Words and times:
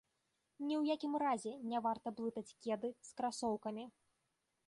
Ні 0.69 0.73
ў 0.81 0.95
якім 0.95 1.13
разе 1.23 1.51
не 1.73 1.79
варта 1.87 2.07
блытаць 2.19 2.55
кеды 2.65 2.89
з 3.09 3.15
красоўкамі. 3.21 3.85